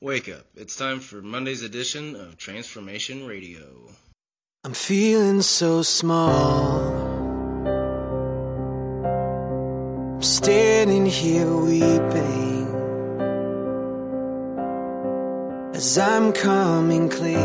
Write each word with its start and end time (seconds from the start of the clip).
Wake 0.00 0.28
up. 0.28 0.46
It's 0.54 0.76
time 0.76 1.00
for 1.00 1.20
Monday's 1.20 1.62
edition 1.62 2.14
of 2.14 2.36
Transformation 2.36 3.26
Radio. 3.26 3.64
I'm 4.62 4.72
feeling 4.72 5.42
so 5.42 5.82
small. 5.82 6.94
I'm 10.14 10.22
standing 10.22 11.04
here 11.04 11.52
weeping 11.52 12.68
as 15.74 15.98
I'm 15.98 16.32
coming 16.32 17.08
clean 17.08 17.36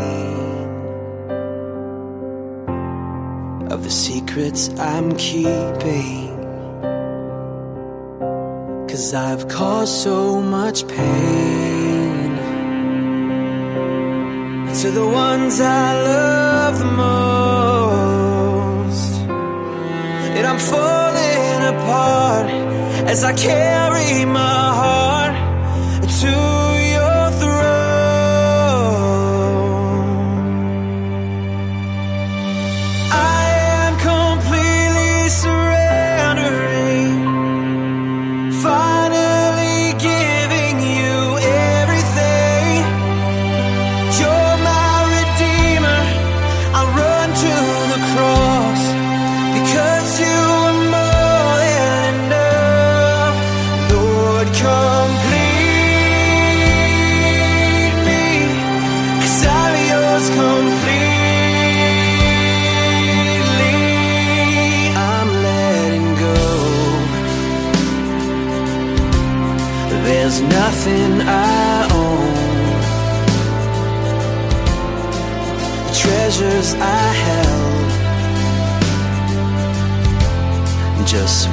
of 3.68 3.82
the 3.82 3.90
secrets 3.90 4.68
I'm 4.78 5.16
keeping. 5.16 6.28
Cause 8.88 9.12
I've 9.12 9.48
caused 9.48 9.92
so 9.92 10.40
much 10.40 10.86
pain 10.86 11.73
to 14.84 14.90
the 14.90 15.06
ones 15.06 15.60
I 15.62 15.92
love 16.10 16.78
the 16.78 16.90
most. 17.04 18.24
And 20.36 20.46
I'm 20.46 20.58
falling 20.58 21.60
apart 21.74 22.50
as 23.08 23.24
I 23.24 23.32
carry 23.32 24.26
my 24.26 24.64
heart 24.82 25.36
to 26.20 26.53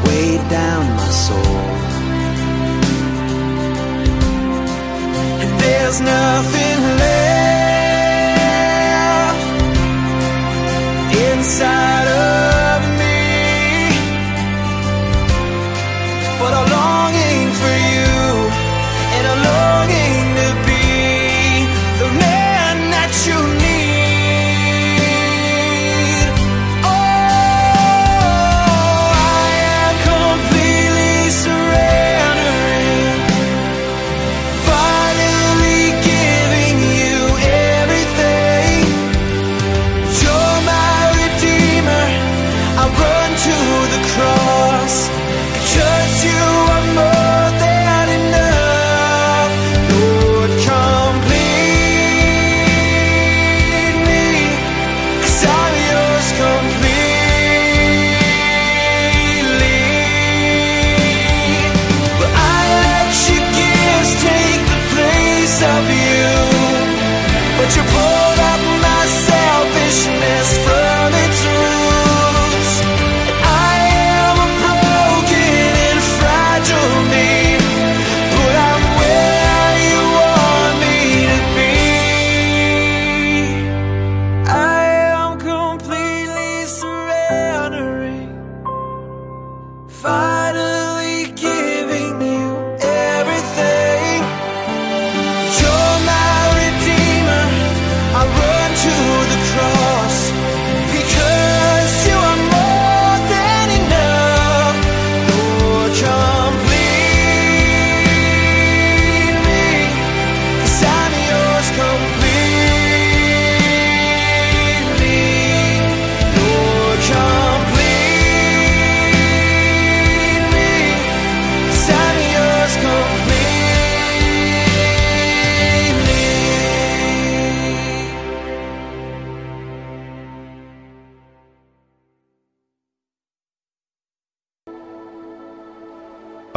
weighed 0.05 0.45
down 0.49 0.83
my 0.95 1.09
soul. 1.25 1.61
And 5.41 5.51
there's 5.61 5.99
nothing 6.01 6.79
left 7.01 7.41
inside 11.29 12.00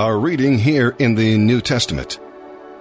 Our 0.04 0.18
reading 0.18 0.58
here 0.58 0.94
in 0.98 1.14
the 1.14 1.38
New 1.38 1.62
Testament 1.62 2.20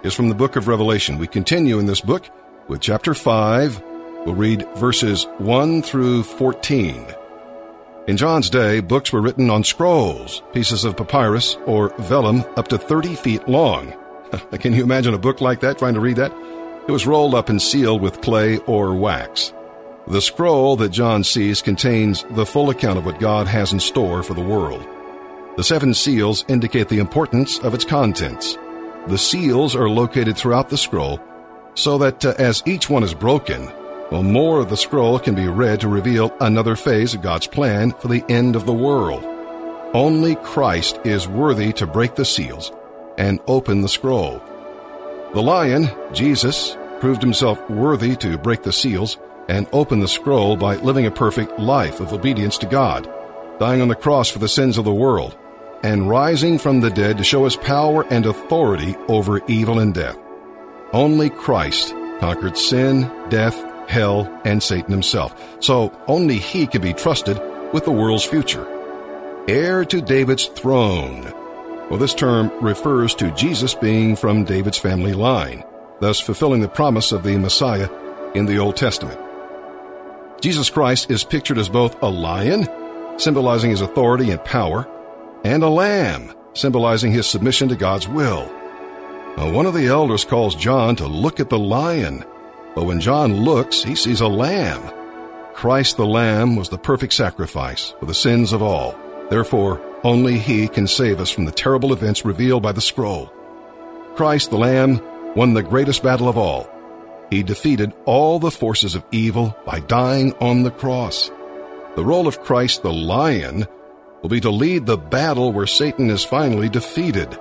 is 0.03 0.13
from 0.13 0.27
the 0.27 0.35
book 0.35 0.57
of 0.57 0.67
Revelation. 0.67 1.17
We 1.17 1.25
continue 1.25 1.79
in 1.79 1.85
this 1.85 2.01
book 2.01 2.29
with 2.67 2.81
chapter 2.81 3.13
5. 3.13 3.81
We'll 4.25 4.35
read 4.35 4.67
verses 4.75 5.25
1 5.37 5.83
through 5.83 6.23
14. 6.23 7.05
In 8.09 8.17
John's 8.17 8.49
day, 8.49 8.81
books 8.81 9.13
were 9.13 9.21
written 9.21 9.49
on 9.49 9.63
scrolls, 9.63 10.43
pieces 10.51 10.83
of 10.83 10.97
papyrus 10.97 11.55
or 11.65 11.95
vellum 11.97 12.43
up 12.57 12.67
to 12.67 12.77
30 12.77 13.15
feet 13.15 13.47
long. 13.47 13.93
Can 14.59 14.73
you 14.73 14.83
imagine 14.83 15.13
a 15.13 15.17
book 15.17 15.39
like 15.39 15.61
that, 15.61 15.77
trying 15.77 15.93
to 15.93 16.01
read 16.01 16.17
that? 16.17 16.33
It 16.89 16.91
was 16.91 17.07
rolled 17.07 17.35
up 17.35 17.47
and 17.47 17.61
sealed 17.61 18.01
with 18.01 18.19
clay 18.19 18.57
or 18.67 18.95
wax. 18.95 19.53
The 20.07 20.21
scroll 20.21 20.75
that 20.75 20.89
John 20.89 21.23
sees 21.23 21.61
contains 21.61 22.25
the 22.31 22.45
full 22.45 22.69
account 22.69 22.97
of 22.97 23.05
what 23.05 23.21
God 23.21 23.47
has 23.47 23.71
in 23.71 23.79
store 23.79 24.23
for 24.23 24.33
the 24.33 24.41
world. 24.41 24.85
The 25.55 25.63
seven 25.63 25.93
seals 25.93 26.43
indicate 26.47 26.89
the 26.89 26.97
importance 26.97 27.59
of 27.59 27.75
its 27.75 27.85
contents. 27.85 28.57
The 29.07 29.19
seals 29.19 29.75
are 29.75 29.87
located 29.87 30.35
throughout 30.35 30.69
the 30.69 30.77
scroll 30.77 31.19
so 31.75 31.97
that 31.99 32.25
uh, 32.25 32.33
as 32.39 32.63
each 32.65 32.89
one 32.89 33.03
is 33.03 33.13
broken, 33.13 33.71
well, 34.11 34.23
more 34.23 34.59
of 34.59 34.69
the 34.69 34.77
scroll 34.77 35.19
can 35.19 35.35
be 35.35 35.47
read 35.47 35.79
to 35.81 35.87
reveal 35.87 36.35
another 36.41 36.75
phase 36.75 37.13
of 37.13 37.21
God's 37.21 37.45
plan 37.45 37.91
for 37.91 38.07
the 38.07 38.23
end 38.29 38.55
of 38.55 38.65
the 38.65 38.73
world. 38.73 39.23
Only 39.93 40.35
Christ 40.37 40.99
is 41.03 41.27
worthy 41.27 41.71
to 41.73 41.85
break 41.85 42.15
the 42.15 42.25
seals 42.25 42.71
and 43.19 43.39
open 43.45 43.81
the 43.81 43.89
scroll. 43.89 44.41
The 45.33 45.41
lion, 45.41 45.89
Jesus, 46.13 46.75
proved 46.99 47.21
himself 47.21 47.69
worthy 47.69 48.15
to 48.17 48.39
break 48.39 48.63
the 48.63 48.73
seals 48.73 49.17
and 49.49 49.67
open 49.71 49.99
the 49.99 50.07
scroll 50.07 50.55
by 50.57 50.77
living 50.77 51.05
a 51.05 51.11
perfect 51.11 51.59
life 51.59 51.99
of 51.99 52.11
obedience 52.11 52.57
to 52.59 52.65
God, 52.65 53.07
dying 53.59 53.81
on 53.81 53.87
the 53.87 53.95
cross 53.95 54.29
for 54.29 54.39
the 54.39 54.47
sins 54.47 54.77
of 54.77 54.85
the 54.85 54.93
world, 54.93 55.37
and 55.83 56.09
rising 56.09 56.57
from 56.57 56.79
the 56.79 56.89
dead 56.89 57.17
to 57.17 57.23
show 57.23 57.43
his 57.43 57.55
power 57.55 58.05
and 58.09 58.25
authority 58.25 58.95
over 59.07 59.41
evil 59.47 59.79
and 59.79 59.93
death. 59.93 60.17
only 60.93 61.29
Christ 61.29 61.93
conquered 62.19 62.57
sin, 62.57 63.11
death, 63.29 63.61
hell, 63.89 64.41
and 64.45 64.61
Satan 64.63 64.91
himself. 64.91 65.35
So 65.59 65.91
only 66.07 66.37
he 66.37 66.67
can 66.67 66.81
be 66.81 66.93
trusted 66.93 67.37
with 67.73 67.83
the 67.83 67.91
world's 67.91 68.23
future. 68.23 68.65
Heir 69.47 69.83
to 69.85 70.01
David's 70.01 70.45
throne. 70.45 71.23
Well, 71.89 71.99
this 71.99 72.13
term 72.13 72.49
refers 72.61 73.13
to 73.15 73.31
Jesus 73.31 73.73
being 73.73 74.15
from 74.15 74.45
David's 74.45 74.77
family 74.77 75.13
line, 75.13 75.63
thus 75.99 76.19
fulfilling 76.19 76.61
the 76.61 76.69
promise 76.69 77.11
of 77.11 77.23
the 77.23 77.37
Messiah 77.37 77.89
in 78.35 78.45
the 78.45 78.57
Old 78.57 78.77
Testament. 78.77 79.19
Jesus 80.39 80.69
Christ 80.69 81.11
is 81.11 81.23
pictured 81.23 81.57
as 81.57 81.69
both 81.69 82.01
a 82.01 82.07
lion, 82.07 82.67
symbolizing 83.17 83.71
his 83.71 83.81
authority 83.81 84.31
and 84.31 84.43
power, 84.45 84.87
and 85.43 85.63
a 85.63 85.69
lamb, 85.69 86.33
symbolizing 86.53 87.11
his 87.11 87.27
submission 87.27 87.69
to 87.69 87.75
God's 87.75 88.07
will. 88.07 88.51
Now, 89.37 89.51
one 89.51 89.65
of 89.65 89.73
the 89.73 89.87
elders 89.87 90.25
calls 90.25 90.55
John 90.55 90.95
to 90.97 91.07
look 91.07 91.39
at 91.39 91.49
the 91.49 91.59
lion, 91.59 92.23
but 92.75 92.85
when 92.85 92.99
John 92.99 93.43
looks, 93.43 93.83
he 93.83 93.95
sees 93.95 94.21
a 94.21 94.27
lamb. 94.27 94.91
Christ 95.53 95.97
the 95.97 96.05
Lamb 96.05 96.55
was 96.55 96.69
the 96.69 96.77
perfect 96.77 97.13
sacrifice 97.13 97.93
for 97.99 98.07
the 98.07 98.13
sins 98.13 98.53
of 98.53 98.61
all. 98.61 98.97
Therefore, 99.29 99.79
only 100.03 100.37
He 100.37 100.67
can 100.67 100.87
save 100.87 101.19
us 101.19 101.29
from 101.29 101.45
the 101.45 101.51
terrible 101.51 101.93
events 101.93 102.25
revealed 102.25 102.63
by 102.63 102.71
the 102.71 102.81
scroll. 102.81 103.31
Christ 104.15 104.49
the 104.49 104.57
Lamb 104.57 105.01
won 105.35 105.53
the 105.53 105.63
greatest 105.63 106.03
battle 106.03 106.27
of 106.27 106.37
all. 106.37 106.69
He 107.29 107.43
defeated 107.43 107.93
all 108.05 108.39
the 108.39 108.51
forces 108.51 108.95
of 108.95 109.05
evil 109.11 109.55
by 109.65 109.79
dying 109.79 110.33
on 110.41 110.63
the 110.63 110.71
cross. 110.71 111.31
The 111.95 112.03
role 112.03 112.27
of 112.27 112.41
Christ 112.41 112.83
the 112.83 112.91
Lion 112.91 113.67
will 114.23 114.29
be 114.29 114.39
to 114.39 114.49
lead 114.49 114.85
the 114.85 114.97
battle 114.97 115.51
where 115.51 115.67
Satan 115.67 116.09
is 116.09 116.23
finally 116.23 116.69
defeated. 116.69 117.37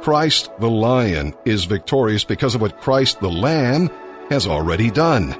Christ 0.00 0.50
the 0.60 0.70
Lion 0.70 1.34
is 1.44 1.64
victorious 1.64 2.22
because 2.22 2.54
of 2.54 2.60
what 2.60 2.80
Christ 2.80 3.20
the 3.20 3.30
Lamb 3.30 3.90
has 4.30 4.46
already 4.46 4.90
done. 4.90 5.36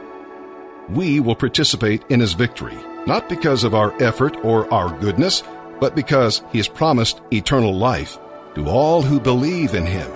We 0.89 1.21
will 1.21 1.37
participate 1.37 2.05
in 2.09 2.19
his 2.19 2.33
victory, 2.33 2.77
not 3.07 3.29
because 3.29 3.63
of 3.63 3.75
our 3.75 3.95
effort 4.03 4.37
or 4.45 4.73
our 4.75 4.97
goodness, 4.99 5.45
but 5.79 5.95
because 5.95 6.43
he 6.51 6.59
has 6.59 6.69
promised 6.69 7.21
eternal 7.33 7.75
life 7.75 8.19
to 8.57 8.69
all 8.69 9.03
who 9.03 9.21
believe 9.21 9.75
in 9.75 9.87
him. 9.87 10.11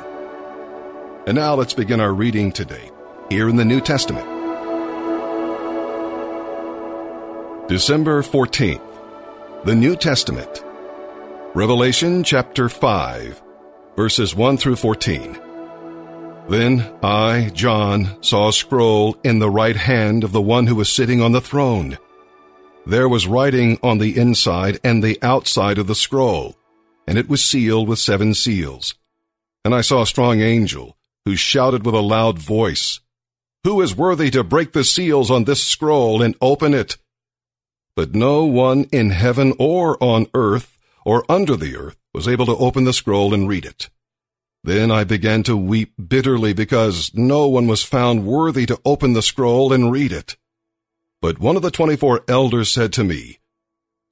And 1.26 1.37
now 1.37 1.55
let's 1.55 1.75
begin 1.75 2.00
our 2.00 2.12
reading 2.12 2.50
today, 2.50 2.91
here 3.29 3.49
in 3.49 3.56
the 3.56 3.64
New 3.64 3.81
Testament. 3.81 4.26
December 7.69 8.23
14th, 8.23 8.89
the 9.62 9.74
New 9.74 9.94
Testament. 9.94 10.64
Revelation 11.54 12.24
chapter 12.24 12.70
5, 12.70 13.42
verses 13.94 14.34
1 14.34 14.56
through 14.56 14.76
14. 14.76 15.38
Then 16.48 16.90
I, 17.02 17.50
John, 17.52 18.22
saw 18.22 18.48
a 18.48 18.54
scroll 18.54 19.18
in 19.22 19.38
the 19.38 19.50
right 19.50 19.76
hand 19.76 20.24
of 20.24 20.32
the 20.32 20.40
one 20.40 20.66
who 20.66 20.76
was 20.76 20.88
sitting 20.88 21.20
on 21.20 21.32
the 21.32 21.42
throne. 21.42 21.98
There 22.86 23.06
was 23.06 23.26
writing 23.26 23.78
on 23.82 23.98
the 23.98 24.16
inside 24.16 24.80
and 24.82 25.04
the 25.04 25.18
outside 25.20 25.76
of 25.76 25.88
the 25.88 25.94
scroll, 25.94 26.56
and 27.06 27.18
it 27.18 27.28
was 27.28 27.44
sealed 27.44 27.86
with 27.86 27.98
seven 27.98 28.32
seals. 28.32 28.94
And 29.62 29.74
I 29.74 29.82
saw 29.82 30.00
a 30.00 30.06
strong 30.06 30.40
angel, 30.40 30.96
who 31.26 31.36
shouted 31.36 31.84
with 31.84 31.94
a 31.94 32.00
loud 32.00 32.38
voice, 32.38 33.00
Who 33.64 33.82
is 33.82 33.94
worthy 33.94 34.30
to 34.30 34.42
break 34.42 34.72
the 34.72 34.84
seals 34.84 35.30
on 35.30 35.44
this 35.44 35.62
scroll 35.62 36.22
and 36.22 36.34
open 36.40 36.72
it? 36.72 36.96
But 38.00 38.14
no 38.14 38.47
one 38.47 38.85
in 38.85 39.11
heaven 39.11 39.52
or 39.58 40.02
on 40.02 40.26
earth 40.32 40.79
or 41.05 41.31
under 41.31 41.55
the 41.55 41.76
earth 41.76 41.99
was 42.14 42.26
able 42.26 42.47
to 42.47 42.56
open 42.56 42.85
the 42.85 42.94
scroll 42.94 43.35
and 43.35 43.47
read 43.47 43.67
it. 43.67 43.91
Then 44.64 44.91
I 44.91 45.05
began 45.05 45.43
to 45.43 45.55
weep 45.55 45.93
bitterly 46.08 46.55
because 46.55 47.11
no 47.12 47.47
one 47.47 47.67
was 47.67 47.82
found 47.82 48.25
worthy 48.25 48.64
to 48.64 48.81
open 48.87 49.12
the 49.12 49.20
scroll 49.20 49.70
and 49.70 49.93
read 49.93 50.12
it. 50.12 50.38
But 51.20 51.41
one 51.41 51.56
of 51.56 51.62
the 51.62 51.70
twenty-four 51.70 52.25
elders 52.26 52.70
said 52.70 52.94
to 52.94 53.05
me, 53.05 53.38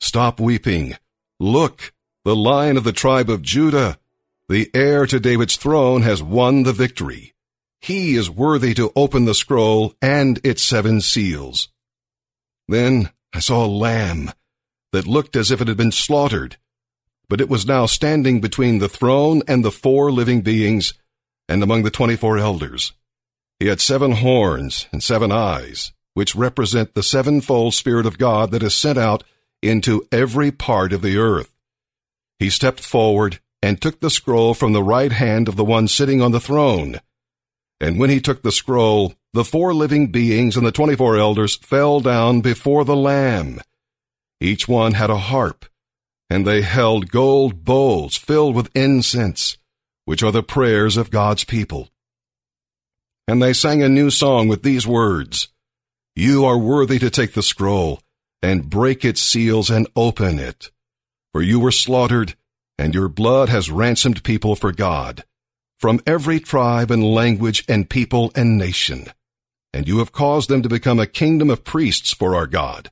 Stop 0.02 0.38
weeping. 0.38 0.98
Look, 1.40 1.94
the 2.26 2.36
lion 2.36 2.76
of 2.76 2.84
the 2.84 2.92
tribe 2.92 3.30
of 3.30 3.40
Judah, 3.40 3.98
the 4.50 4.70
heir 4.74 5.06
to 5.06 5.18
David's 5.18 5.56
throne, 5.56 6.02
has 6.02 6.22
won 6.22 6.64
the 6.64 6.74
victory. 6.74 7.32
He 7.80 8.16
is 8.16 8.28
worthy 8.28 8.74
to 8.74 8.92
open 8.94 9.24
the 9.24 9.34
scroll 9.34 9.94
and 10.02 10.38
its 10.44 10.62
seven 10.62 11.00
seals. 11.00 11.70
Then 12.68 13.08
I 13.32 13.40
saw 13.40 13.64
a 13.64 13.66
lamb 13.66 14.32
that 14.92 15.06
looked 15.06 15.36
as 15.36 15.50
if 15.50 15.60
it 15.60 15.68
had 15.68 15.76
been 15.76 15.92
slaughtered 15.92 16.56
but 17.28 17.40
it 17.40 17.48
was 17.48 17.66
now 17.66 17.86
standing 17.86 18.40
between 18.40 18.78
the 18.78 18.88
throne 18.88 19.42
and 19.46 19.64
the 19.64 19.70
four 19.70 20.10
living 20.10 20.40
beings 20.40 20.94
and 21.48 21.62
among 21.62 21.82
the 21.82 21.90
twenty-four 21.90 22.38
elders. 22.38 22.92
He 23.58 23.66
had 23.66 23.80
seven 23.80 24.12
horns 24.12 24.86
and 24.92 25.02
seven 25.02 25.30
eyes, 25.30 25.92
which 26.14 26.34
represent 26.34 26.94
the 26.94 27.02
sevenfold 27.02 27.74
Spirit 27.74 28.06
of 28.06 28.18
God 28.18 28.50
that 28.52 28.62
is 28.62 28.74
sent 28.74 28.98
out 28.98 29.24
into 29.62 30.06
every 30.10 30.50
part 30.50 30.92
of 30.92 31.02
the 31.02 31.18
earth. 31.18 31.52
He 32.38 32.50
stepped 32.50 32.80
forward 32.80 33.40
and 33.60 33.80
took 33.80 34.00
the 34.00 34.10
scroll 34.10 34.54
from 34.54 34.72
the 34.72 34.82
right 34.82 35.12
hand 35.12 35.48
of 35.48 35.56
the 35.56 35.64
one 35.64 35.88
sitting 35.88 36.22
on 36.22 36.32
the 36.32 36.40
throne. 36.40 37.00
And 37.80 37.98
when 37.98 38.10
he 38.10 38.20
took 38.20 38.42
the 38.42 38.52
scroll, 38.52 39.14
the 39.32 39.44
four 39.44 39.74
living 39.74 40.08
beings 40.08 40.56
and 40.56 40.66
the 40.66 40.72
twenty-four 40.72 41.16
elders 41.16 41.56
fell 41.56 42.00
down 42.00 42.40
before 42.40 42.84
the 42.84 42.96
Lamb. 42.96 43.60
Each 44.40 44.68
one 44.68 44.94
had 44.94 45.10
a 45.10 45.18
harp 45.18 45.66
and 46.30 46.46
they 46.46 46.62
held 46.62 47.10
gold 47.10 47.64
bowls 47.64 48.16
filled 48.16 48.54
with 48.54 48.74
incense, 48.76 49.56
which 50.04 50.22
are 50.22 50.32
the 50.32 50.42
prayers 50.42 50.96
of 50.96 51.10
God's 51.10 51.44
people. 51.44 51.88
And 53.26 53.42
they 53.42 53.52
sang 53.52 53.82
a 53.82 53.88
new 53.88 54.10
song 54.10 54.48
with 54.48 54.62
these 54.62 54.86
words, 54.86 55.48
You 56.14 56.44
are 56.44 56.58
worthy 56.58 56.98
to 56.98 57.10
take 57.10 57.32
the 57.32 57.42
scroll, 57.42 58.00
and 58.42 58.70
break 58.70 59.04
its 59.04 59.22
seals 59.22 59.70
and 59.70 59.86
open 59.96 60.38
it. 60.38 60.70
For 61.32 61.42
you 61.42 61.60
were 61.60 61.72
slaughtered, 61.72 62.34
and 62.78 62.94
your 62.94 63.08
blood 63.08 63.48
has 63.48 63.70
ransomed 63.70 64.22
people 64.22 64.54
for 64.54 64.72
God, 64.72 65.24
from 65.78 66.00
every 66.06 66.40
tribe 66.40 66.90
and 66.90 67.04
language 67.04 67.64
and 67.68 67.88
people 67.88 68.32
and 68.34 68.56
nation. 68.56 69.06
And 69.72 69.86
you 69.86 69.98
have 69.98 70.12
caused 70.12 70.48
them 70.48 70.62
to 70.62 70.68
become 70.68 70.98
a 70.98 71.06
kingdom 71.06 71.50
of 71.50 71.64
priests 71.64 72.12
for 72.12 72.34
our 72.34 72.46
God, 72.46 72.90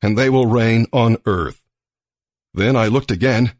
and 0.00 0.16
they 0.16 0.30
will 0.30 0.46
reign 0.46 0.86
on 0.92 1.18
earth. 1.26 1.60
Then 2.54 2.76
I 2.76 2.86
looked 2.86 3.10
again, 3.10 3.52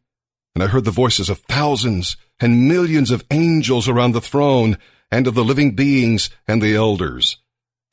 and 0.55 0.65
I 0.65 0.69
heard 0.69 0.85
the 0.85 0.91
voices 0.91 1.29
of 1.29 1.41
thousands 1.41 2.17
and 2.41 2.69
millions 2.69 3.11
of 3.11 3.25
angels 3.31 3.89
around 3.89 4.13
the 4.13 4.21
throne, 4.21 4.79
and 5.11 5.27
of 5.27 5.35
the 5.35 5.45
living 5.45 5.75
beings 5.75 6.31
and 6.47 6.61
the 6.61 6.75
elders. 6.75 7.39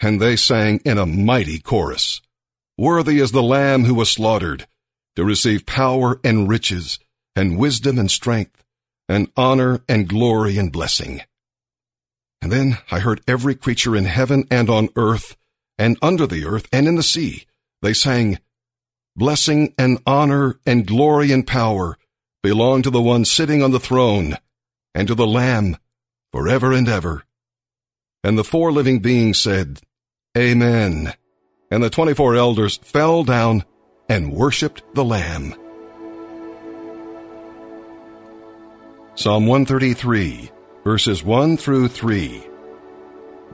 And 0.02 0.22
they 0.22 0.36
sang 0.36 0.82
in 0.84 0.98
a 0.98 1.06
mighty 1.06 1.60
chorus, 1.60 2.22
Worthy 2.78 3.20
is 3.20 3.32
the 3.32 3.44
Lamb 3.44 3.86
who 3.86 3.96
was 3.96 4.12
slaughtered, 4.12 4.68
to 5.16 5.24
receive 5.24 5.66
power 5.66 6.20
and 6.24 6.50
riches, 6.50 7.00
and 7.36 7.58
wisdom 7.58 7.98
and 7.98 8.12
strength, 8.12 8.64
and 9.08 9.32
honor 9.38 9.82
and 9.88 10.10
glory 10.10 10.58
and 10.58 10.72
blessing. 10.72 11.22
And 12.46 12.52
then 12.52 12.78
I 12.92 13.00
heard 13.00 13.22
every 13.28 13.56
creature 13.56 13.96
in 13.96 14.06
heaven 14.06 14.46
and 14.52 14.70
on 14.70 14.90
earth, 14.96 15.36
and 15.80 15.98
under 16.00 16.28
the 16.28 16.46
earth 16.46 16.68
and 16.72 16.88
in 16.88 16.94
the 16.94 17.02
sea. 17.02 17.48
They 17.82 17.92
sang, 17.92 18.38
Blessing 19.16 19.74
and 19.80 19.98
honor 20.06 20.60
and 20.64 20.86
glory 20.86 21.32
and 21.32 21.48
power 21.48 21.98
belong 22.44 22.84
to 22.84 22.92
the 22.92 23.02
one 23.02 23.26
sitting 23.26 23.64
on 23.64 23.72
the 23.72 23.80
throne 23.80 24.38
and 24.94 25.08
to 25.08 25.16
the 25.16 25.26
Lamb 25.26 25.78
forever 26.32 26.72
and 26.72 26.88
ever. 26.88 27.24
And 28.24 28.38
the 28.38 28.44
four 28.44 28.72
living 28.72 29.00
beings 29.00 29.40
said, 29.40 29.80
Amen. 30.38 31.16
And 31.72 31.82
the 31.82 31.90
twenty-four 31.90 32.36
elders 32.36 32.78
fell 32.78 33.24
down 33.24 33.66
and 34.08 34.32
worshipped 34.32 34.84
the 34.94 35.04
Lamb. 35.04 35.56
Psalm 39.16 39.48
133, 39.48 40.52
verses 40.86 41.22
1 41.22 41.58
through 41.58 41.90
3. 41.90 42.48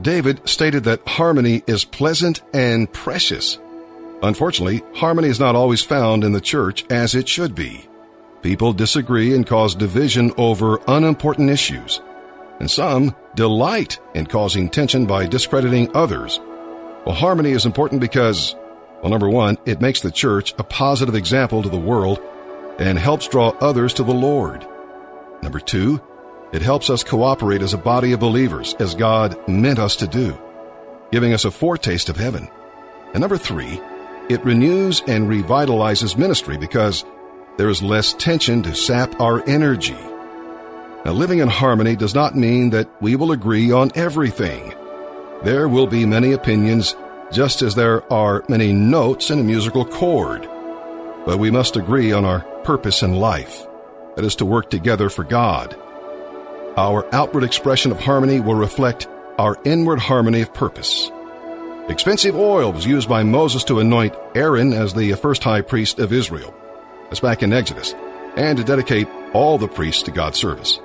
David 0.03 0.47
stated 0.47 0.83
that 0.83 1.07
harmony 1.07 1.63
is 1.65 1.83
pleasant 1.83 2.43
and 2.53 2.91
precious 2.93 3.57
Unfortunately, 4.23 4.83
harmony 4.93 5.29
is 5.29 5.39
not 5.39 5.55
always 5.55 5.81
found 5.81 6.23
in 6.23 6.31
the 6.31 6.41
church 6.41 6.85
as 6.91 7.15
it 7.15 7.27
should 7.27 7.55
be. 7.55 7.87
People 8.43 8.73
disagree 8.73 9.35
and 9.35 9.47
cause 9.47 9.73
division 9.73 10.31
over 10.37 10.79
unimportant 10.87 11.49
issues, 11.49 12.01
and 12.59 12.69
some 12.69 13.15
delight 13.35 13.99
in 14.13 14.27
causing 14.27 14.69
tension 14.69 15.05
by 15.05 15.25
discrediting 15.25 15.89
others. 15.95 16.39
Well, 17.05 17.15
harmony 17.15 17.51
is 17.51 17.65
important 17.65 17.99
because, 17.99 18.55
well, 19.01 19.09
number 19.09 19.29
one, 19.29 19.57
it 19.65 19.81
makes 19.81 20.01
the 20.01 20.11
church 20.11 20.53
a 20.59 20.63
positive 20.63 21.15
example 21.15 21.63
to 21.63 21.69
the 21.69 21.77
world 21.77 22.19
and 22.77 22.99
helps 22.99 23.27
draw 23.27 23.49
others 23.59 23.93
to 23.93 24.03
the 24.03 24.13
Lord. 24.13 24.67
Number 25.41 25.59
two, 25.59 25.99
it 26.53 26.61
helps 26.61 26.89
us 26.89 27.03
cooperate 27.03 27.61
as 27.61 27.73
a 27.73 27.77
body 27.77 28.11
of 28.11 28.19
believers 28.19 28.75
as 28.79 28.93
God 28.95 29.37
meant 29.47 29.79
us 29.79 29.95
to 29.97 30.07
do, 30.07 30.37
giving 31.11 31.33
us 31.33 31.45
a 31.45 31.51
foretaste 31.51 32.09
of 32.09 32.17
heaven. 32.17 32.49
And 33.13 33.21
number 33.21 33.37
three, 33.37 33.81
it 34.29 34.43
renews 34.45 35.01
and 35.07 35.27
revitalizes 35.27 36.17
ministry 36.17 36.57
because 36.57 37.05
there 37.57 37.69
is 37.69 37.81
less 37.81 38.13
tension 38.13 38.63
to 38.63 38.75
sap 38.75 39.19
our 39.19 39.47
energy. 39.47 39.97
Now, 41.03 41.13
living 41.13 41.39
in 41.39 41.47
harmony 41.47 41.95
does 41.95 42.13
not 42.13 42.35
mean 42.35 42.69
that 42.71 42.89
we 43.01 43.15
will 43.15 43.31
agree 43.31 43.71
on 43.71 43.91
everything. 43.95 44.73
There 45.43 45.67
will 45.67 45.87
be 45.87 46.05
many 46.05 46.33
opinions, 46.33 46.95
just 47.31 47.61
as 47.61 47.75
there 47.75 48.11
are 48.13 48.43
many 48.47 48.71
notes 48.71 49.31
in 49.31 49.39
a 49.39 49.43
musical 49.43 49.83
chord. 49.83 50.47
But 51.25 51.39
we 51.39 51.49
must 51.49 51.75
agree 51.75 52.11
on 52.11 52.25
our 52.25 52.41
purpose 52.63 53.03
in 53.03 53.15
life 53.15 53.65
that 54.15 54.25
is, 54.25 54.35
to 54.35 54.45
work 54.45 54.69
together 54.69 55.09
for 55.09 55.23
God. 55.23 55.75
Our 56.77 57.13
outward 57.13 57.43
expression 57.43 57.91
of 57.91 57.99
harmony 57.99 58.39
will 58.39 58.55
reflect 58.55 59.07
our 59.37 59.57
inward 59.65 59.99
harmony 59.99 60.41
of 60.41 60.53
purpose. 60.53 61.11
Expensive 61.89 62.35
oil 62.35 62.71
was 62.71 62.85
used 62.85 63.09
by 63.09 63.23
Moses 63.23 63.63
to 63.65 63.79
anoint 63.79 64.15
Aaron 64.35 64.71
as 64.71 64.93
the 64.93 65.13
first 65.13 65.43
high 65.43 65.61
priest 65.61 65.99
of 65.99 66.13
Israel. 66.13 66.53
That's 67.05 67.19
back 67.19 67.43
in 67.43 67.51
Exodus, 67.51 67.93
and 68.37 68.57
to 68.57 68.63
dedicate 68.63 69.09
all 69.33 69.57
the 69.57 69.67
priests 69.67 70.03
to 70.03 70.11
God's 70.11 70.39
service. 70.39 70.79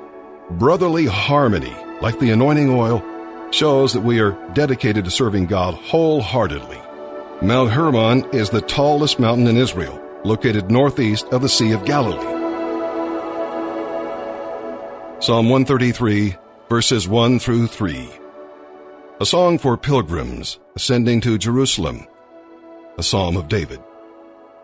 Brotherly 0.51 1.07
harmony, 1.07 1.75
like 2.01 2.19
the 2.19 2.31
anointing 2.31 2.71
oil, 2.71 3.05
shows 3.53 3.93
that 3.93 4.01
we 4.01 4.19
are 4.19 4.33
dedicated 4.55 5.05
to 5.05 5.11
serving 5.11 5.47
God 5.47 5.75
wholeheartedly. 5.75 6.81
Mount 7.43 7.71
Hermon 7.71 8.25
is 8.33 8.51
the 8.51 8.61
tallest 8.61 9.21
mountain 9.21 9.47
in 9.47 9.57
Israel, 9.57 10.03
located 10.25 10.71
northeast 10.71 11.27
of 11.27 11.43
the 11.43 11.49
Sea 11.49 11.71
of 11.73 11.85
Galilee. 11.85 12.36
Psalm 15.27 15.49
133, 15.49 16.37
verses 16.69 17.09
1 17.09 17.41
through 17.41 17.67
3. 17.67 18.09
A 19.21 19.27
song 19.27 19.59
for 19.59 19.77
pilgrims 19.77 20.61
ascending 20.77 21.21
to 21.23 21.37
Jerusalem. 21.37 22.07
A 22.97 23.03
psalm 23.03 23.37
of 23.37 23.49
David. 23.49 23.83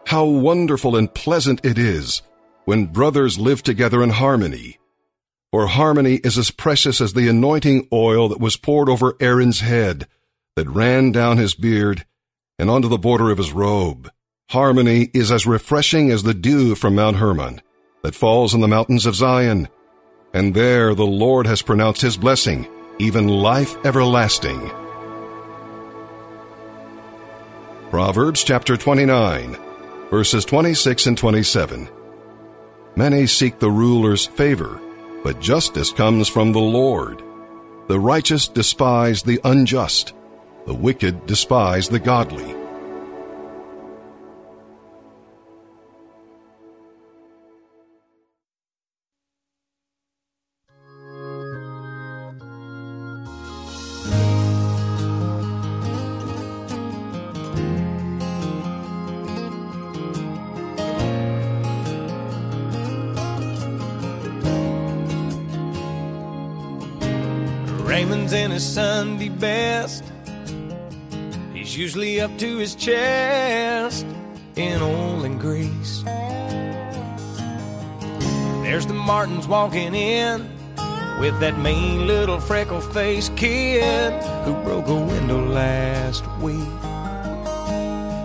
How 0.06 0.24
wonderful 0.24 0.94
and 0.94 1.12
pleasant 1.12 1.64
it 1.64 1.78
is 1.78 2.22
when 2.64 2.86
brothers 2.86 3.40
live 3.40 3.64
together 3.64 4.04
in 4.04 4.10
harmony. 4.10 4.78
For 5.50 5.66
harmony 5.66 6.20
is 6.22 6.38
as 6.38 6.52
precious 6.52 7.00
as 7.00 7.14
the 7.14 7.26
anointing 7.26 7.88
oil 7.92 8.28
that 8.28 8.38
was 8.38 8.56
poured 8.56 8.88
over 8.88 9.16
Aaron's 9.18 9.58
head, 9.58 10.06
that 10.54 10.68
ran 10.68 11.10
down 11.10 11.38
his 11.38 11.56
beard 11.56 12.06
and 12.56 12.70
onto 12.70 12.86
the 12.86 12.98
border 12.98 13.32
of 13.32 13.38
his 13.38 13.50
robe. 13.50 14.12
Harmony 14.50 15.10
is 15.12 15.32
as 15.32 15.44
refreshing 15.44 16.12
as 16.12 16.22
the 16.22 16.34
dew 16.34 16.76
from 16.76 16.94
Mount 16.94 17.16
Hermon, 17.16 17.60
that 18.04 18.14
falls 18.14 18.54
on 18.54 18.60
the 18.60 18.68
mountains 18.68 19.06
of 19.06 19.16
Zion. 19.16 19.66
And 20.34 20.54
there 20.54 20.94
the 20.94 21.06
Lord 21.06 21.46
has 21.46 21.60
pronounced 21.60 22.00
his 22.00 22.16
blessing, 22.16 22.66
even 22.98 23.28
life 23.28 23.76
everlasting. 23.84 24.70
Proverbs 27.90 28.42
chapter 28.42 28.78
29, 28.78 29.58
verses 30.10 30.46
26 30.46 31.06
and 31.06 31.18
27. 31.18 31.88
Many 32.96 33.26
seek 33.26 33.58
the 33.58 33.70
ruler's 33.70 34.24
favor, 34.26 34.80
but 35.22 35.40
justice 35.40 35.92
comes 35.92 36.28
from 36.28 36.52
the 36.52 36.60
Lord. 36.60 37.22
The 37.88 38.00
righteous 38.00 38.48
despise 38.48 39.22
the 39.22 39.40
unjust, 39.44 40.14
the 40.66 40.74
wicked 40.74 41.26
despise 41.26 41.90
the 41.90 41.98
godly. 41.98 42.61
He's 71.62 71.76
usually 71.76 72.20
up 72.20 72.36
to 72.38 72.56
his 72.56 72.74
chest 72.74 74.04
in 74.56 74.82
oil 74.82 75.22
and 75.22 75.38
grease. 75.38 76.02
There's 78.64 78.84
the 78.84 78.94
Martins 78.94 79.46
walking 79.46 79.94
in 79.94 80.40
with 81.20 81.38
that 81.38 81.56
mean 81.58 82.08
little 82.08 82.40
freckle 82.40 82.80
faced 82.80 83.36
kid 83.36 84.12
who 84.44 84.54
broke 84.64 84.88
a 84.88 84.94
window 84.96 85.40
last 85.46 86.26
week. 86.40 86.66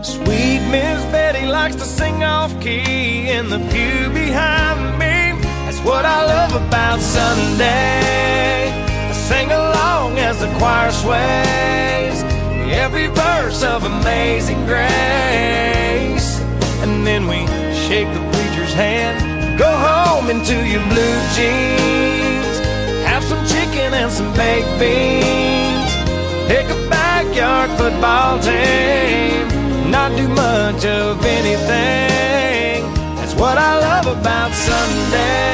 Sweet 0.04 0.62
Miss 0.72 1.06
Betty 1.12 1.46
likes 1.46 1.76
to 1.76 1.86
sing 1.86 2.24
off 2.24 2.60
key 2.60 3.30
in 3.30 3.50
the 3.50 3.60
pew 3.70 4.10
behind 4.16 4.98
me. 4.98 5.40
That's 5.66 5.80
what 5.82 6.06
I 6.06 6.26
love 6.26 6.56
about 6.56 7.00
Sunday. 7.02 8.72
I 9.10 9.12
sing 9.12 9.52
along 9.52 10.18
as 10.18 10.40
the 10.40 10.48
choir 10.58 10.92
sways 10.92 11.97
every 12.72 13.08
verse 13.08 13.64
of 13.64 13.84
Amazing 13.84 14.66
Grace. 14.66 16.40
And 16.84 17.06
then 17.06 17.28
we 17.28 17.46
shake 17.88 18.08
the 18.14 18.24
preacher's 18.32 18.74
hand, 18.74 19.58
go 19.58 19.70
home 19.70 20.30
into 20.30 20.56
your 20.66 20.84
blue 20.92 21.18
jeans, 21.36 22.56
have 23.06 23.24
some 23.24 23.44
chicken 23.46 23.94
and 23.94 24.12
some 24.12 24.32
baked 24.34 24.74
beans, 24.80 25.92
pick 26.48 26.66
a 26.70 26.90
backyard 26.90 27.70
football 27.78 28.40
team, 28.40 29.92
not 29.92 30.16
do 30.16 30.28
much 30.28 30.86
of 30.86 31.24
anything. 31.26 32.84
That's 33.16 33.36
what 33.36 33.58
I 33.58 33.80
love 33.80 34.08
about 34.20 34.52
Sunday. 34.54 35.48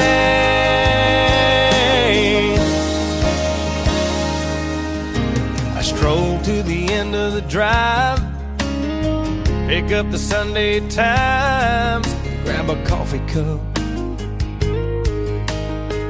Drive, 7.53 8.19
pick 9.67 9.91
up 9.91 10.09
the 10.09 10.17
Sunday 10.17 10.79
Times, 10.89 12.07
grab 12.43 12.67
a 12.67 12.83
coffee 12.83 13.21
cup. 13.27 13.61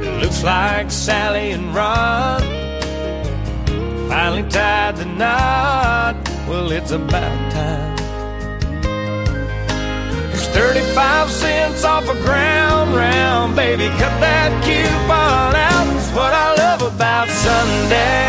It 0.06 0.22
looks 0.22 0.42
like 0.42 0.90
Sally 0.90 1.52
and 1.52 1.76
Ron 1.76 2.40
finally 4.08 4.50
tied 4.50 4.96
the 4.96 5.04
knot. 5.04 6.16
Well, 6.48 6.72
it's 6.72 6.92
about 6.92 7.52
time. 7.52 7.98
It's 10.32 10.48
35 10.48 11.30
cents 11.30 11.84
off 11.84 12.08
a 12.08 12.16
ground 12.22 12.96
round, 12.96 13.58
baby. 13.58 13.90
Cut 14.00 14.16
that 14.22 14.50
coupon 14.64 15.56
out. 15.58 15.88
That's 15.94 16.12
what 16.16 16.34
I 16.34 16.56
love 16.56 16.82
about 16.96 17.28
Sunday. 17.28 18.24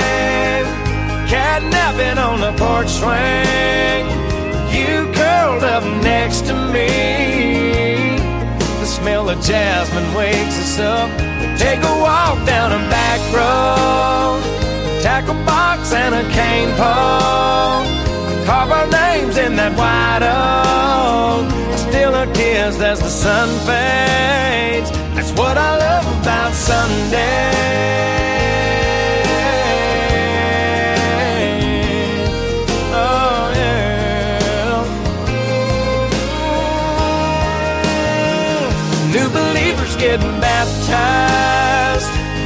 Catnapping 1.35 2.19
on 2.29 2.41
the 2.41 2.53
porch 2.63 2.91
swing. 3.01 4.05
You 4.71 5.13
curled 5.13 5.65
up 5.65 5.83
next 6.05 6.43
to 6.47 6.55
me. 6.73 8.15
The 8.79 8.87
smell 8.87 9.29
of 9.29 9.41
jasmine 9.41 10.15
wakes 10.15 10.57
us 10.65 10.79
up. 10.79 11.11
We 11.41 11.47
take 11.59 11.83
a 11.83 11.95
walk 12.07 12.39
down 12.47 12.71
a 12.71 12.83
back 12.89 13.21
road. 13.35 14.43
Tackle 15.03 15.35
box 15.45 15.93
and 15.93 16.15
a 16.15 16.25
cane 16.39 16.71
pole. 16.79 17.83
Carve 18.47 18.71
our 18.71 18.89
names 19.03 19.37
in 19.37 19.57
that 19.57 19.75
white 19.75 20.23
oak. 20.39 21.51
Still 21.77 22.15
a 22.15 22.27
kiss 22.33 22.79
as 22.81 23.01
the 23.01 23.11
sun 23.11 23.49
fades. 23.67 24.89
That's 25.17 25.33
what 25.33 25.59
I 25.59 25.71
love 25.79 26.07
about 26.21 26.53
Sunday. 26.53 28.24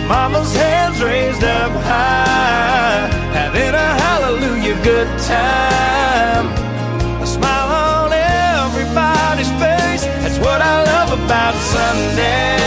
Mama's 0.08 0.54
hands 0.54 1.02
raised 1.02 1.44
up 1.44 1.70
high. 1.84 3.10
Having 3.34 3.74
a 3.74 3.88
hallelujah 4.04 4.82
good 4.82 5.08
time. 5.28 6.46
A 7.22 7.26
smile 7.26 7.70
on 7.86 8.12
everybody's 8.12 9.50
face. 9.60 10.04
That's 10.22 10.38
what 10.38 10.62
I 10.62 10.82
love 10.82 11.12
about 11.12 11.54
Sunday. 11.54 12.57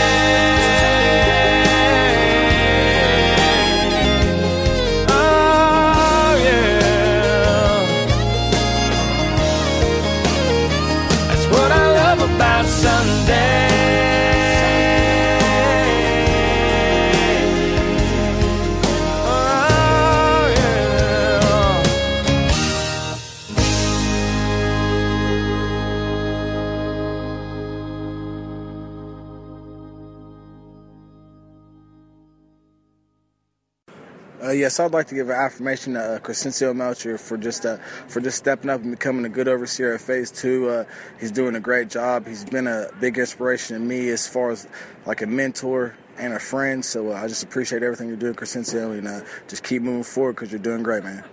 Yes, 34.52 34.80
I'd 34.80 34.92
like 34.92 35.08
to 35.08 35.14
give 35.14 35.28
an 35.28 35.36
affirmation 35.36 35.94
to 35.94 36.00
uh, 36.00 36.18
Crescencio 36.18 36.74
Melcher 36.74 37.18
for 37.18 37.36
just 37.36 37.66
uh, 37.66 37.76
for 38.08 38.20
just 38.20 38.38
stepping 38.38 38.70
up 38.70 38.80
and 38.82 38.90
becoming 38.90 39.24
a 39.24 39.28
good 39.28 39.48
overseer 39.48 39.94
at 39.94 40.00
Phase 40.00 40.30
Two. 40.30 40.68
Uh, 40.68 40.84
he's 41.20 41.32
doing 41.32 41.54
a 41.54 41.60
great 41.60 41.88
job. 41.88 42.26
He's 42.26 42.44
been 42.44 42.66
a 42.66 42.88
big 43.00 43.18
inspiration 43.18 43.78
to 43.78 43.84
me 43.84 44.08
as 44.08 44.26
far 44.26 44.50
as 44.50 44.66
like 45.06 45.22
a 45.22 45.26
mentor 45.26 45.96
and 46.18 46.32
a 46.32 46.38
friend. 46.38 46.84
So 46.84 47.12
uh, 47.12 47.14
I 47.14 47.28
just 47.28 47.42
appreciate 47.42 47.82
everything 47.82 48.08
you're 48.08 48.16
doing, 48.16 48.34
Crescencio, 48.34 48.96
and 48.96 49.08
uh, 49.08 49.20
just 49.48 49.64
keep 49.64 49.82
moving 49.82 50.04
forward 50.04 50.36
because 50.36 50.50
you're 50.50 50.60
doing 50.60 50.82
great, 50.82 51.04
man. 51.04 51.24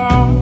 song 0.00 0.39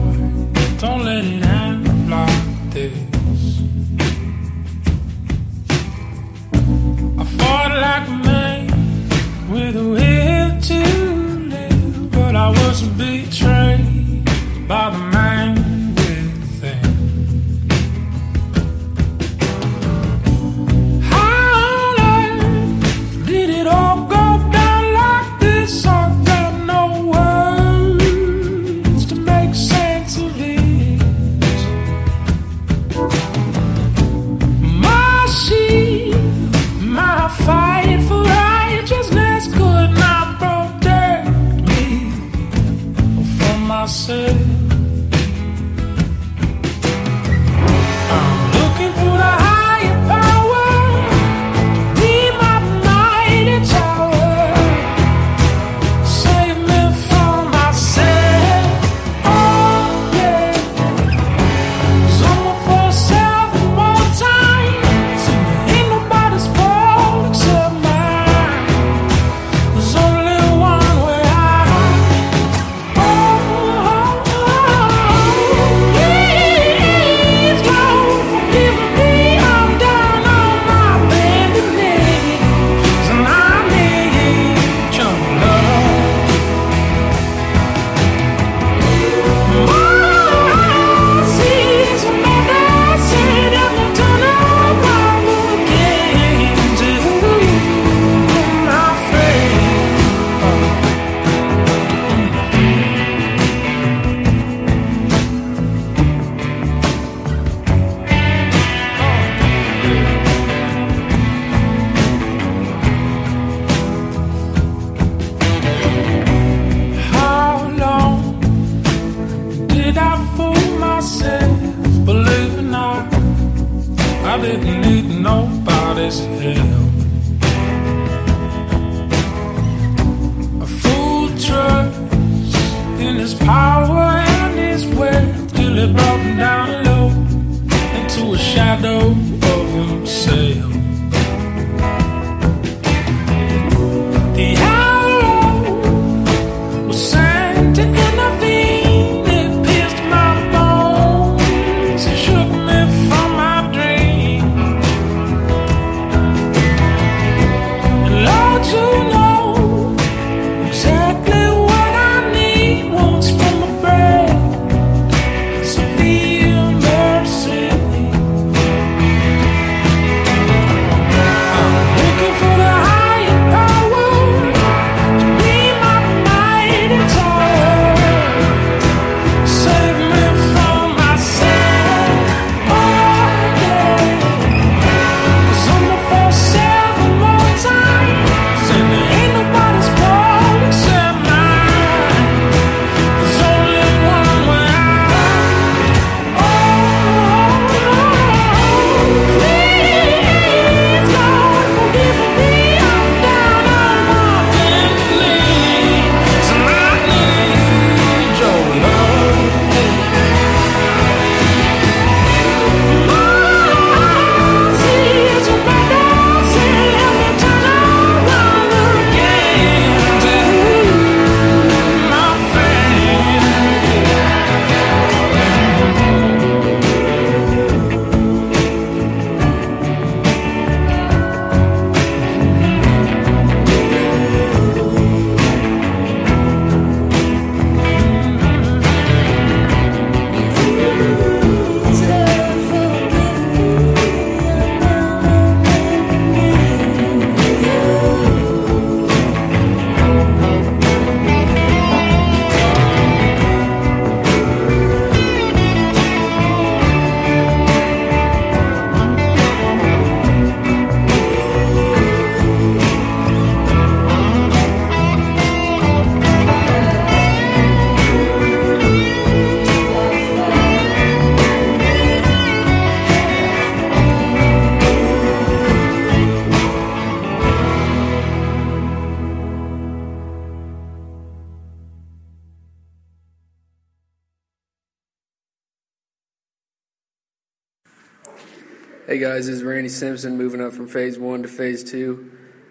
Hey 289.09 289.17
guys, 289.17 289.47
this 289.47 289.55
is 289.55 289.63
Randy 289.63 289.89
Simpson 289.89 290.37
moving 290.37 290.61
up 290.61 290.71
from 290.71 290.87
phase 290.87 291.17
one 291.17 291.41
to 291.41 291.47
phase 291.47 291.83
two. 291.83 292.29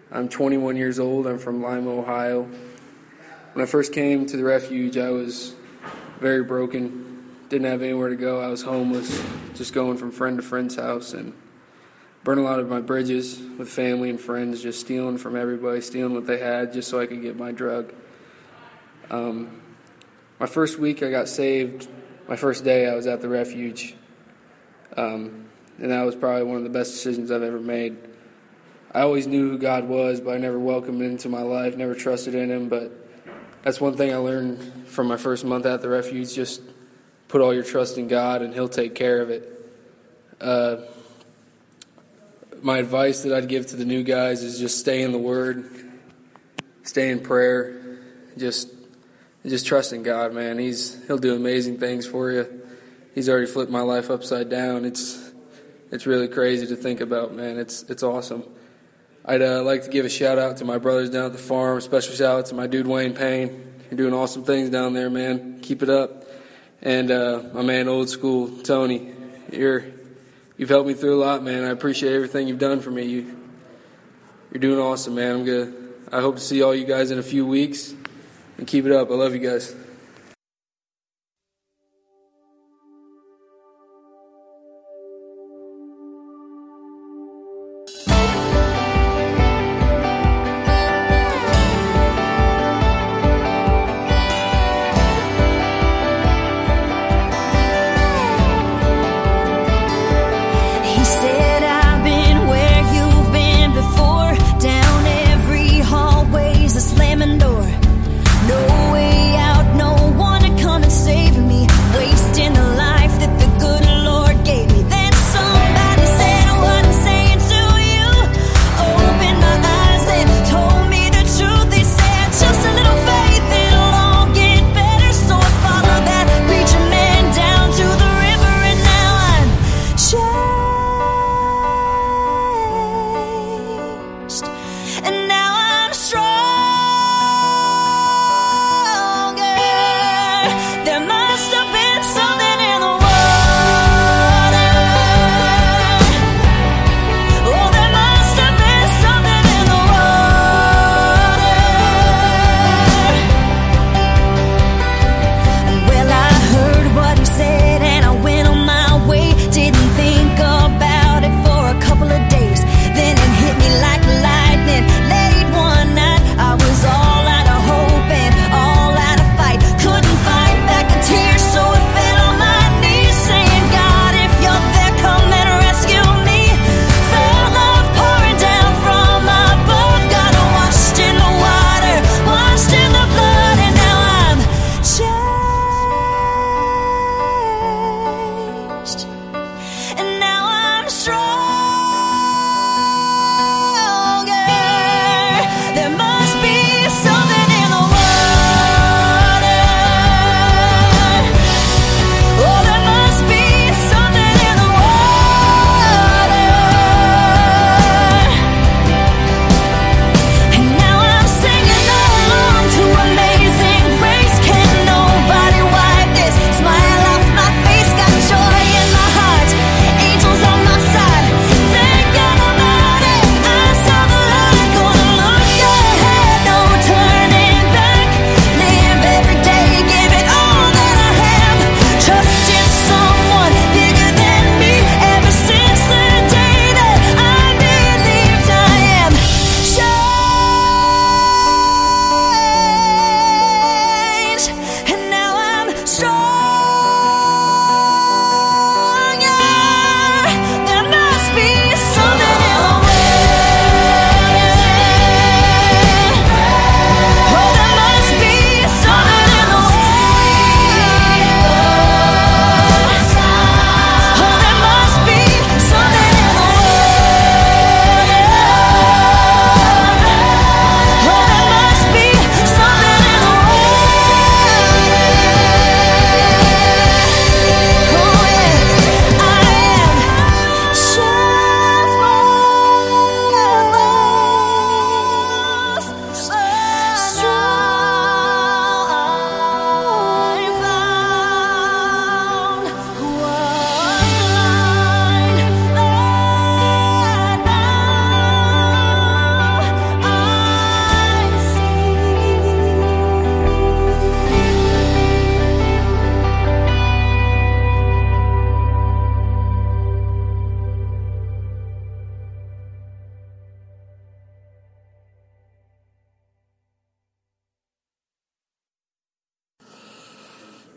I'm 0.09 0.29
21 0.29 0.77
years 0.77 0.97
old. 0.97 1.27
I'm 1.27 1.37
from 1.37 1.61
Lima, 1.61 1.89
Ohio. 1.89 2.43
When 3.51 3.61
I 3.61 3.65
first 3.65 3.91
came 3.91 4.25
to 4.25 4.37
the 4.37 4.45
refuge, 4.45 4.95
I 4.95 5.09
was 5.09 5.53
very 6.21 6.45
broken, 6.45 7.35
didn't 7.49 7.69
have 7.69 7.81
anywhere 7.81 8.07
to 8.07 8.15
go. 8.15 8.39
I 8.39 8.47
was 8.47 8.61
homeless, 8.61 9.21
just 9.53 9.73
going 9.73 9.97
from 9.97 10.13
friend 10.13 10.37
to 10.37 10.41
friend's 10.41 10.77
house 10.77 11.11
and 11.11 11.33
burned 12.23 12.39
a 12.39 12.43
lot 12.43 12.61
of 12.61 12.69
my 12.69 12.79
bridges 12.79 13.37
with 13.57 13.67
family 13.67 14.09
and 14.09 14.17
friends, 14.17 14.63
just 14.63 14.79
stealing 14.79 15.17
from 15.17 15.35
everybody, 15.35 15.81
stealing 15.81 16.13
what 16.13 16.25
they 16.25 16.37
had 16.37 16.71
just 16.71 16.87
so 16.87 17.01
I 17.01 17.05
could 17.05 17.21
get 17.21 17.35
my 17.35 17.51
drug. 17.51 17.93
Um, 19.09 19.61
my 20.39 20.45
first 20.45 20.79
week, 20.79 21.03
I 21.03 21.11
got 21.11 21.27
saved. 21.27 21.89
My 22.29 22.37
first 22.37 22.63
day, 22.63 22.87
I 22.87 22.95
was 22.95 23.07
at 23.07 23.19
the 23.19 23.27
refuge. 23.27 23.93
Um, 24.95 25.48
and 25.81 25.91
that 25.91 26.03
was 26.03 26.15
probably 26.15 26.43
one 26.43 26.57
of 26.57 26.63
the 26.63 26.69
best 26.69 26.91
decisions 26.91 27.31
I've 27.31 27.43
ever 27.43 27.59
made. 27.59 27.97
I 28.91 29.01
always 29.01 29.27
knew 29.27 29.51
who 29.51 29.57
God 29.57 29.87
was, 29.87 30.19
but 30.19 30.35
I 30.35 30.37
never 30.37 30.59
welcomed 30.59 31.01
him 31.01 31.11
into 31.11 31.29
my 31.29 31.41
life, 31.41 31.77
never 31.77 31.95
trusted 31.95 32.35
in 32.35 32.49
him. 32.49 32.69
But 32.69 32.91
that's 33.61 33.79
one 33.79 33.95
thing 33.95 34.13
I 34.13 34.17
learned 34.17 34.87
from 34.87 35.07
my 35.07 35.17
first 35.17 35.45
month 35.45 35.65
at 35.65 35.81
the 35.81 35.89
refuge 35.89 36.33
just 36.33 36.61
put 37.27 37.41
all 37.41 37.53
your 37.53 37.63
trust 37.63 37.97
in 37.97 38.07
God, 38.07 38.41
and 38.41 38.53
he'll 38.53 38.69
take 38.69 38.95
care 38.95 39.21
of 39.21 39.29
it. 39.29 39.71
Uh, 40.41 40.77
my 42.61 42.79
advice 42.79 43.23
that 43.23 43.33
I'd 43.33 43.47
give 43.47 43.67
to 43.67 43.75
the 43.75 43.85
new 43.85 44.03
guys 44.03 44.43
is 44.43 44.59
just 44.59 44.79
stay 44.79 45.03
in 45.03 45.11
the 45.11 45.19
Word, 45.19 45.69
stay 46.83 47.09
in 47.11 47.21
prayer, 47.21 47.99
just 48.37 48.69
just 49.45 49.65
trust 49.65 49.93
in 49.93 50.03
God, 50.03 50.33
man. 50.33 50.59
He's 50.59 51.05
he'll 51.07 51.17
do 51.17 51.35
amazing 51.35 51.77
things 51.77 52.05
for 52.05 52.31
you. 52.31 52.61
He's 53.15 53.29
already 53.29 53.47
flipped 53.47 53.71
my 53.71 53.81
life 53.81 54.09
upside 54.09 54.49
down. 54.49 54.85
It's 54.85 55.28
it's 55.91 56.05
really 56.05 56.27
crazy 56.27 56.67
to 56.67 56.75
think 56.75 57.01
about, 57.01 57.33
man. 57.33 57.57
It's 57.57 57.83
it's 57.83 58.03
awesome. 58.03 58.43
I'd 59.25 59.41
uh, 59.41 59.63
like 59.63 59.83
to 59.83 59.89
give 59.89 60.05
a 60.05 60.09
shout 60.09 60.39
out 60.39 60.57
to 60.57 60.65
my 60.65 60.77
brothers 60.77 61.09
down 61.09 61.25
at 61.25 61.33
the 61.33 61.37
farm. 61.37 61.81
Special 61.81 62.13
shout 62.13 62.39
out 62.39 62.45
to 62.47 62.55
my 62.55 62.67
dude 62.67 62.87
Wayne 62.87 63.13
Payne. 63.13 63.73
You're 63.89 63.97
doing 63.97 64.13
awesome 64.13 64.43
things 64.43 64.69
down 64.69 64.93
there, 64.93 65.09
man. 65.09 65.59
Keep 65.61 65.83
it 65.83 65.89
up. 65.89 66.25
And 66.81 67.11
uh, 67.11 67.43
my 67.53 67.61
man, 67.61 67.87
old 67.87 68.09
school 68.09 68.47
Tony, 68.63 69.13
you're 69.51 69.85
you've 70.57 70.69
helped 70.69 70.87
me 70.87 70.93
through 70.93 71.19
a 71.19 71.21
lot, 71.23 71.43
man. 71.43 71.63
I 71.63 71.69
appreciate 71.69 72.13
everything 72.13 72.47
you've 72.47 72.59
done 72.59 72.79
for 72.79 72.91
me. 72.91 73.05
You 73.05 73.37
you're 74.51 74.61
doing 74.61 74.79
awesome, 74.79 75.15
man. 75.15 75.35
I'm 75.35 75.45
good. 75.45 75.93
I 76.11 76.21
hope 76.21 76.35
to 76.35 76.41
see 76.41 76.63
all 76.63 76.73
you 76.73 76.85
guys 76.85 77.11
in 77.11 77.19
a 77.19 77.23
few 77.23 77.45
weeks. 77.45 77.93
And 78.57 78.67
keep 78.67 78.85
it 78.85 78.91
up. 78.91 79.09
I 79.09 79.13
love 79.13 79.33
you 79.33 79.39
guys. 79.39 79.73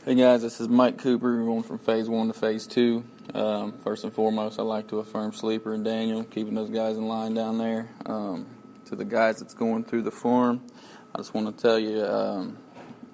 Hey 0.04 0.16
guys, 0.16 0.42
this 0.42 0.60
is 0.60 0.68
Mike 0.68 0.98
Cooper. 0.98 1.38
We're 1.38 1.44
going 1.44 1.62
from 1.62 1.78
phase 1.78 2.08
one 2.08 2.26
to 2.26 2.32
phase 2.32 2.66
two. 2.66 3.04
Um, 3.34 3.78
first 3.84 4.02
and 4.02 4.12
foremost, 4.12 4.58
I'd 4.58 4.64
like 4.64 4.88
to 4.88 4.98
affirm 4.98 5.32
Sleeper 5.32 5.74
and 5.74 5.84
Daniel, 5.84 6.24
keeping 6.24 6.56
those 6.56 6.70
guys 6.70 6.96
in 6.96 7.06
line 7.06 7.34
down 7.34 7.56
there. 7.56 7.88
Um, 8.04 8.46
to 8.86 8.96
the 8.96 9.04
guys 9.04 9.38
that's 9.38 9.54
going 9.54 9.84
through 9.84 10.02
the 10.02 10.10
farm, 10.10 10.60
I 11.14 11.18
just 11.18 11.32
want 11.34 11.56
to 11.56 11.62
tell 11.62 11.78
you 11.78 12.04
um, 12.04 12.58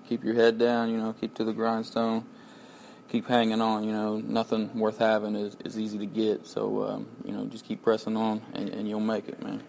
keep 0.08 0.24
your 0.24 0.32
head 0.32 0.56
down, 0.56 0.88
you 0.88 0.96
know, 0.96 1.12
keep 1.12 1.34
to 1.34 1.44
the 1.44 1.52
grindstone, 1.52 2.24
keep 3.10 3.26
hanging 3.26 3.60
on. 3.60 3.84
You 3.84 3.92
know, 3.92 4.16
nothing 4.16 4.74
worth 4.78 4.96
having 4.96 5.36
is, 5.36 5.58
is 5.66 5.78
easy 5.78 5.98
to 5.98 6.06
get. 6.06 6.46
So, 6.46 6.88
um, 6.88 7.06
you 7.22 7.32
know, 7.32 7.44
just 7.44 7.66
keep 7.66 7.82
pressing 7.82 8.16
on 8.16 8.40
and, 8.54 8.70
and 8.70 8.88
you'll 8.88 9.00
make 9.00 9.28
it, 9.28 9.42
man. 9.42 9.62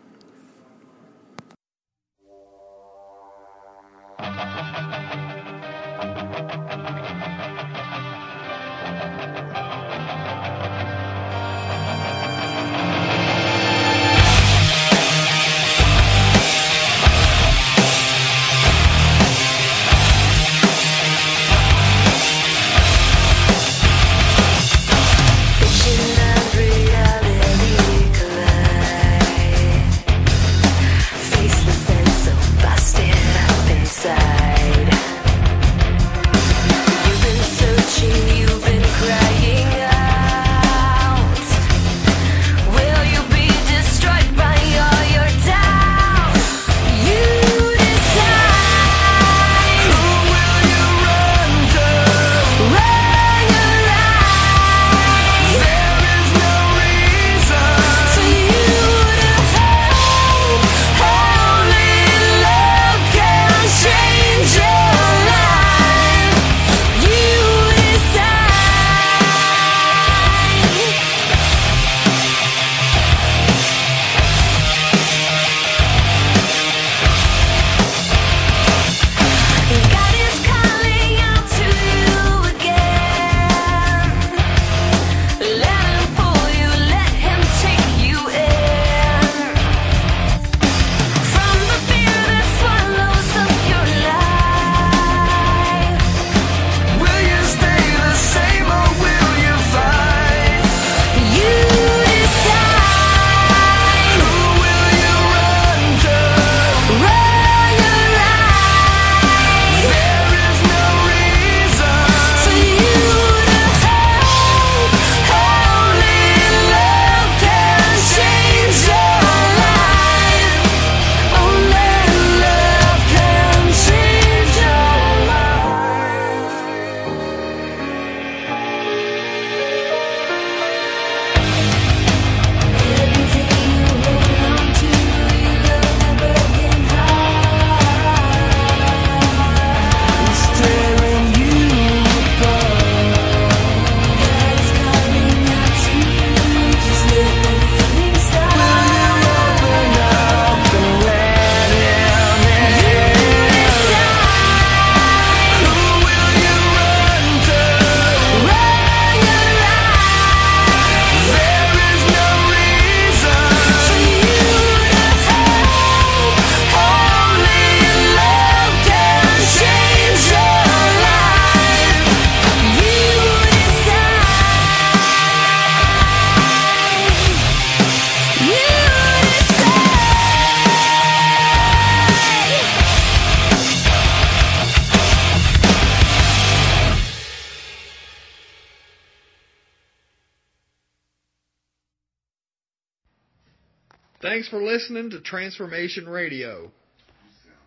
listening 194.89 195.11
to 195.11 195.19
Transformation 195.19 196.09
Radio. 196.09 196.71